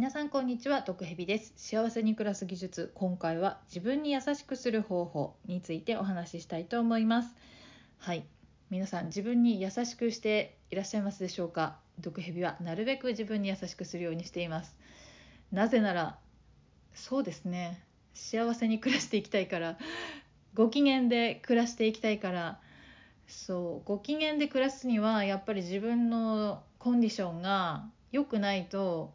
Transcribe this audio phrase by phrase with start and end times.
[0.00, 1.52] 皆さんこんにちは毒蛇です。
[1.56, 7.36] 幸せに暮らす技術今回は自分に優しくする方法についてお話ししたいと思います。
[7.98, 8.24] はい。
[8.70, 11.76] 皆さん自分に優しくしていらっしゃいますでしょうか？
[11.98, 14.74] 毒蛇はなるべく自分に優しくするようにしています。
[15.52, 16.18] なぜなら
[16.94, 17.84] そうですね。
[18.14, 19.76] 幸せに暮らしていきたいから
[20.54, 22.58] ご機嫌で暮らしていきたいから
[23.28, 29.12] そうご機嫌で暮らすにはやっぱり自分のコンディションが良くないと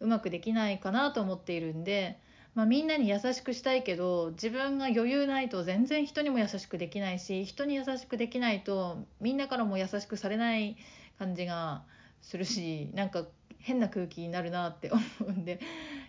[0.00, 2.18] うまくできないかなと思っているんで、
[2.54, 10.76] まあ、みんなに優しくしたいけど自分が余裕ないと全然人にも優しくできないし人に優しくできないとみんなからも優しくされない
[11.18, 11.82] 感じが
[12.22, 13.24] するしなんか
[13.58, 15.60] 変な空気になるなって思うんで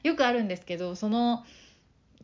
[0.04, 1.44] よくあるんですけどその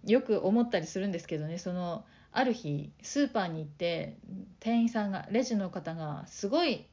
[0.06, 4.18] よく思ったりするんですけどねそのある日スーパーに行って
[4.60, 6.86] 店員さんがレジの方がすごい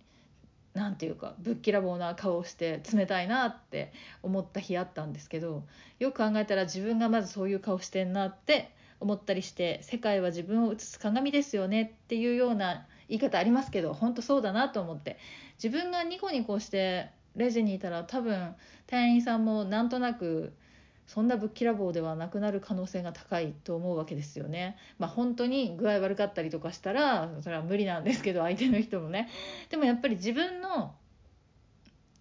[0.74, 5.64] 何て言うかぶっきらぼうな顔をして冷たいなって思った日あったんですけど
[5.98, 15.18] よく考えたら自分がまずそういう顔してんなって思ったりして世界は自分を映す鏡ですよねっていうような言い方ありますけど本当そうだなと思って。
[15.62, 18.56] 自分がニコニコしてレジにいたら多分
[18.88, 20.52] 店員さんもなんとなく
[21.12, 24.78] そんなぶっきらぼうではなくなる可能性が高いと思うわけですよね。
[24.98, 29.28] まあ、本当に具合悪かったりとかしたらそれは無理なんですけど相手の人もね。
[29.68, 30.94] でもやっぱり自分の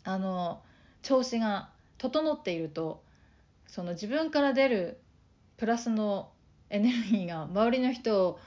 [0.04, 0.62] あの
[1.04, 3.02] 調子が整っていると
[3.66, 5.00] その自分から出る
[5.56, 6.30] プラスの
[6.70, 8.40] エネルギーが周りの人を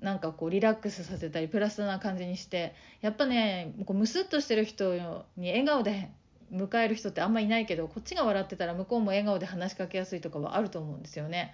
[0.00, 4.94] なんかこうリラックスさせたりプラスな感じにしてやっぱねこうムスッとしてる人
[5.36, 6.10] に笑顔で
[6.54, 11.52] 迎える人ってあんまいないけどこっちが笑ってたら向こうも笑顔で話しかけやすいとかはあると思うんですよね。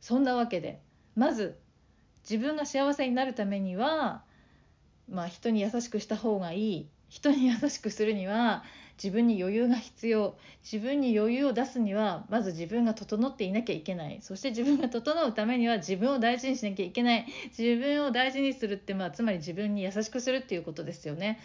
[0.00, 0.80] そんなわけで。
[1.14, 1.58] まず
[2.28, 4.22] 自分が幸せになるためには、
[5.08, 6.88] まあ、人に優しくした方がいい。
[7.08, 8.62] 人に優しくするには
[9.02, 10.36] 自分に余裕が必要。
[10.62, 14.20] 自分に余裕を出すにはまず自分が整っていなきゃいけない。
[14.22, 17.26] そして自分が整うためには自分を大事にしなきゃいけない。
[17.58, 21.40] 自分を大事にするって、まあ、つまり自分に優しくするっていうことですよね。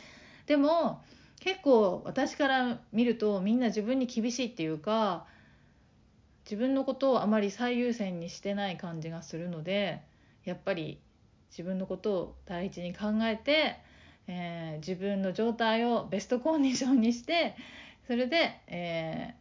[0.45, 1.01] でも
[1.39, 5.25] 結構私から見るとみんな自分に厳しいっていうか
[6.45, 10.01] 自分のことをあまり最優先にしてない感じがするので
[10.43, 10.99] やっぱり
[11.49, 13.77] 自分のことを第一に考えて、
[14.27, 17.55] えー、自分の状態をベストコンディションにして
[18.07, 19.35] それで、え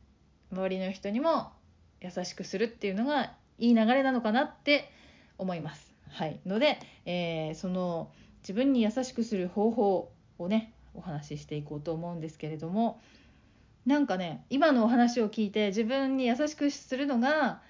[0.52, 1.52] ー、周りの人にも
[2.00, 4.90] 優しくするっていうのがいい流れなのかなって
[5.38, 5.92] 思います。
[6.10, 8.10] はい、ので、えー、その
[8.42, 13.00] 自分に優しくする方法をねお話ししていこうと思うんですけれども
[13.86, 17.60] なんかね今のお話を聞いて自分に優しくするのが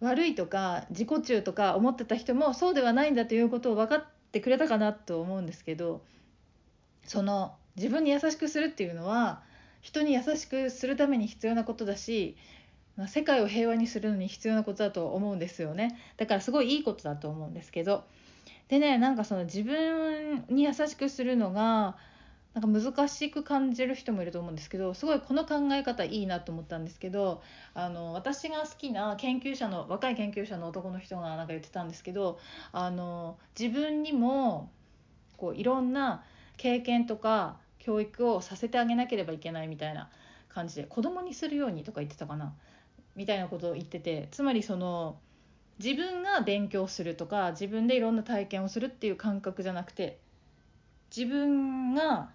[0.00, 6.02] 悪いとか自己中とか思ってた人もそうではないんだということを分かってくれたかなと思うんですけど
[7.04, 9.42] その自分に優しくするっていうのは
[9.80, 12.36] 人に優しくするために必要なことだし
[12.96, 15.98] ま世界を平和にするのに必要なことだと思うんですよね。
[16.18, 18.04] だからすごいいいことだと思うんですけど。
[18.68, 21.96] でねなんかその自分に優しくするのが
[22.54, 27.42] なんか難しく感じる人もいると思うんですけどすごいこの考え方いいなと思ったんですけど
[27.72, 32.38] あの私が好きな研究者の若い研究者の男の人がなんか言ってたんですけど
[32.72, 34.70] あの自分にも
[35.38, 36.24] こういろんな
[36.58, 40.10] 経験とか教育をさせてあげなければいけないみたいな
[40.50, 42.52] 感じで子供にするようにとか言ってたかな
[43.16, 45.16] みたいなことを言っててつまりその
[45.82, 50.18] 自分が勉強するとか自分でいろんな体験をするっていう感覚じゃなくて
[51.14, 52.30] 自分が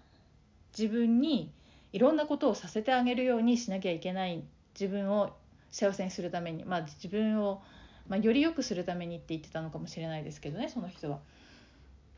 [0.76, 1.52] 自分に
[1.92, 4.42] いろんなことをさせてあげるようにしなきゃいけない
[4.78, 5.34] 自分を
[5.70, 7.62] 幸せにするために、まあ、自分を、
[8.08, 11.18] まあ、より良くするためにって言ってたのかもしれないですけどねその人は。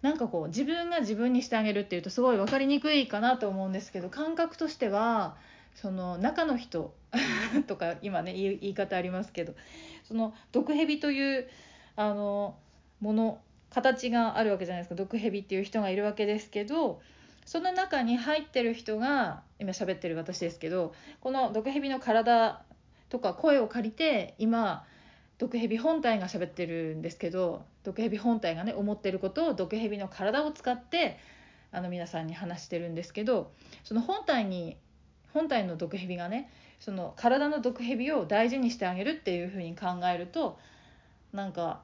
[0.03, 5.37] なんかこう自分が自分にしてあげるっていうとすごい分かりにくいかなと思うんですけど感覚としては
[5.75, 6.95] その中の人
[7.69, 9.55] とか今ね言い方ありますけど
[10.05, 11.49] その毒蛇という
[11.97, 12.57] あの
[13.01, 17.03] もの形があるわけじゃないですか毒蛇っていう人がいるわけですけど
[17.45, 22.63] その中に入ってる人が今喋ってる私ですけどこの毒蛇の体
[23.09, 24.85] とか声を借りて今
[25.39, 31.19] 毒蛇本体が喋ってるんですけど毒蛇本体がね思ってることを毒蛇の体を使って
[31.73, 33.53] あの皆さんに話してるんですけど
[33.85, 34.77] その本体に
[35.33, 40.59] 本体の毒蛇がねその体の毒蛇を大事にしてあげるっていうふうに考えると
[41.33, 41.81] なんか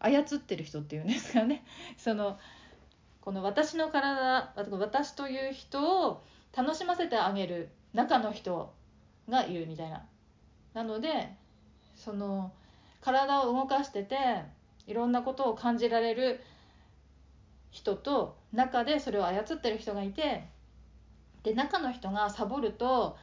[0.00, 1.64] 操ってる人っていうんですかね。
[1.96, 2.38] その
[3.22, 6.22] この私の体私という人を
[6.54, 8.74] 楽しませてあげる中の人
[9.28, 10.04] がいるみたいな。
[10.74, 11.32] なので
[11.94, 12.52] その
[13.00, 14.16] 体を動かしてて
[14.86, 16.40] いろんなことを感じられる
[17.70, 20.44] 人と中でそれを操ってる人がいて
[21.42, 23.16] で中の人がサボると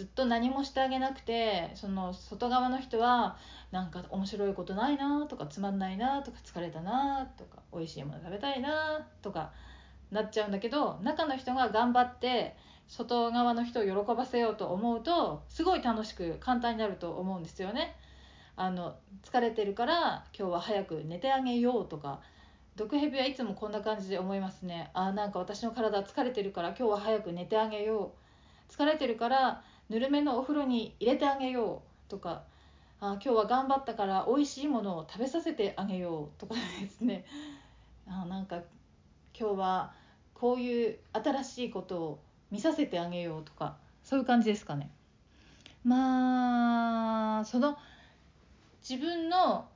[0.00, 3.36] ずっと何もしてあげなくてその外側の人は
[3.70, 9.50] なんか面白いことないなとかつまんないなとか疲れたなとか美味しいもの食べたいなとか
[10.10, 12.56] なっちゃうんだけど中の人が頑張って
[12.88, 17.94] 外側の人を喜ばせようと思うとすごい楽しく簡単になると思うんですよね。
[18.56, 22.20] あの疲れてるから今日は早く寝てあげようとか
[22.74, 32.10] 毒蛇はいつもこんな感じで思いますねあなんか私の体疲れてるから今日は早く寝てあげよう疲れてるからぬるめのお風呂に入れてあげよう。
[32.10, 32.42] とか
[33.00, 36.40] あ今日は頑張ったから美味しいものを食べさせてあげよう。
[36.40, 37.24] とかですね。
[38.06, 38.62] あなんか
[39.38, 39.92] 今日は
[40.34, 42.18] こういう新しいことを
[42.50, 44.90] 見させてあげようとかそういう感じですかね。
[45.84, 47.76] まあその
[48.88, 49.68] 自分の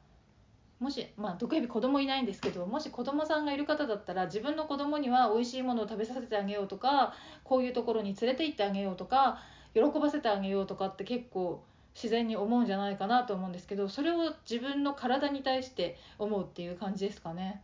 [0.81, 9.41] もしまあ毒蛇子供いないんですけどもし子供さんがいる方だったら自分の子供には美味しいものを食べさせてあげようとかこういうところに連れて行ってあげようとか
[9.75, 11.63] 喜ばせてあげようとかって結構
[11.95, 17.63] 自然に思うんじゃないかなと思うんですけどそれを自分の体に対して思うっていう感じですかね。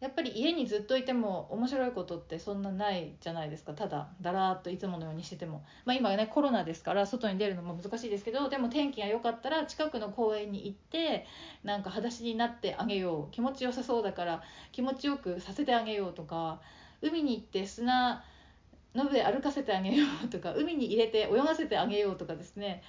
[0.00, 3.72] やっぱり家にずっといても面白いことってそんなないじゃないですか。
[3.72, 11.24] ただだらーっといつものようにしてても、まあ、今ねコロナですから外に出るのも難しいですけどでも天気が良かったら近くの公園に行って
[11.62, 13.32] なんか裸足になってあげよう。
[13.32, 14.42] 気持ちよさそうだから
[14.72, 16.60] 気持ちよくさせてあげようとか
[17.00, 18.24] 海に行って砂
[18.94, 22.82] の上歩かせてあげようとか海に入れて泳がせてあげようとかですね。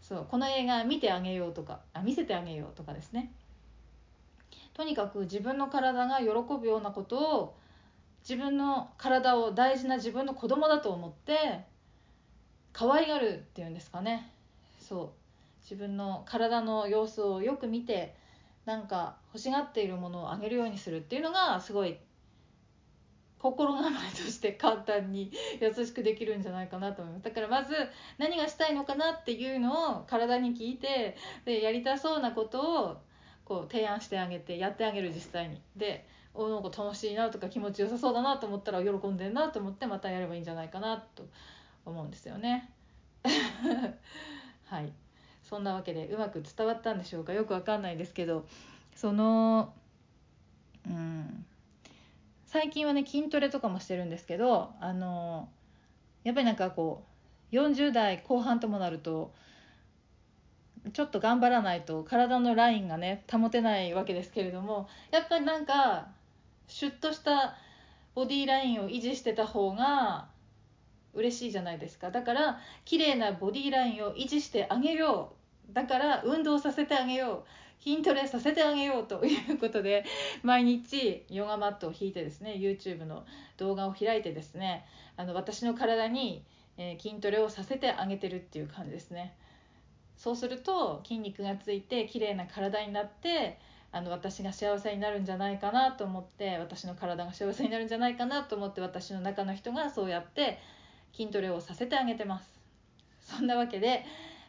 [0.00, 3.32] そうこの映画見てあげようとかあ見せてあげようとかですね。
[4.74, 6.26] とにかく自分の体が喜
[6.60, 7.56] ぶようなことを
[8.28, 11.64] 自分の体を大事な自分の子供だと思って
[12.72, 14.30] 可愛がるっていうんですかね。
[14.80, 15.08] そう。
[15.62, 18.14] 自分の体の様子をよく見て
[18.66, 21.96] なんか欲しがっているものをあげるようにするっていうのがすごい
[23.44, 25.30] 心構えとして簡単に
[25.60, 27.24] 優しくできるんじゃないかなと思います。
[27.26, 27.74] だからまず
[28.16, 31.14] 何がしたいのかなっていうのを体に聞いて
[31.44, 32.96] でやりたそうなことを
[33.44, 35.60] こう提案してあげてやってあげる実際に。
[35.76, 41.28] でおなんか楽しいなとか気持ちよさそうだなと思ったら喜んでんなと思ってまたやればいいんじゃないかなと
[41.84, 42.72] 思うんですよね。
[44.64, 44.90] はい。
[45.42, 47.34] そんなわけでうまく伝わったんでしょうか？
[47.34, 48.46] よくわかんないですけど
[48.94, 49.74] その
[50.86, 51.44] うん。
[52.54, 55.48] 最近はね筋トレとかもしてるんですけどあの
[56.22, 57.02] やっぱりなんかこ
[57.50, 59.34] う40代後半ともなると
[60.92, 66.06] ちょっと頑張らないと体のラインがね保てないわけですけれどもやっぱりなんか
[66.68, 67.56] シュッとした
[68.14, 70.28] ボディラインを維持してた方が
[71.12, 72.12] 嬉しいじゃないですか。
[72.12, 75.32] だから綺麗なボディラインを維持してあげよ
[75.68, 75.74] う。
[75.74, 77.63] だから運動させてあげよう。
[77.80, 80.04] 筋トレさせてあげようということで
[80.42, 83.24] 毎日ヨガマットを引いてですね YouTube の
[83.56, 84.86] 動画を開いてですね
[85.16, 86.44] あの私の体に、
[86.76, 89.36] え、筋トレをさせてあげてるっていう感じですね。
[90.16, 93.58] そうすると筋肉がついて綺麗な体になって
[93.92, 100.58] あの私が幸せになるんじゃないかなと思って私の体が幸せになるんじゃないかなと思って私の中の人がそうやって
[101.12, 102.60] 筋トレをさせてあげてます
[103.20, 104.04] そんなわけで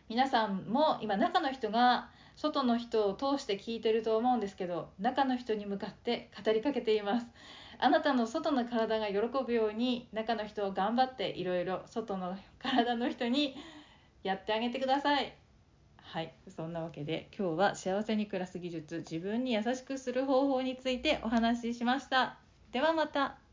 [0.10, 7.28] 皆さんも今中の人が外の人を通して聞いてると思うんですけど中の人に向かって語りかけています。
[7.78, 13.56] あなたの外の体が喜ぶように中の人を頑張っていろいろ外の体の人に
[14.24, 15.36] やってあげてください。
[15.98, 22.38] はいそんなわけで今日は幸せに暮らす技術自分に優しくする方法についてお話ししました。
[22.72, 23.45] ではまた。